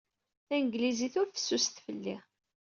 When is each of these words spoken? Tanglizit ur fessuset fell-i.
Tanglizit 0.47 1.15
ur 1.21 1.27
fessuset 1.29 1.77
fell-i. 1.85 2.17